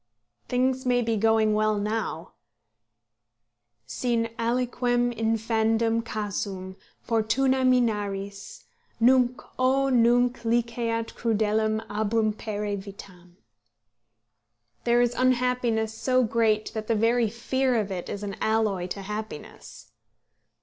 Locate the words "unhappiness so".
15.13-16.23